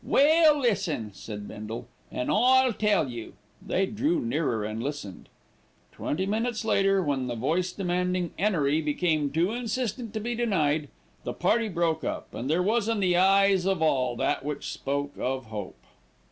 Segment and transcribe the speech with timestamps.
[0.03, 5.29] "Well, listen," said Bindle, "an' I'll tell you." They drew nearer and listened.
[5.91, 10.87] Twenty minutes later, when the voice demanding 'Enery became too insistent to be denied,
[11.23, 15.11] the party broke up, and there was in the eyes of all that which spoke
[15.19, 15.77] of hope.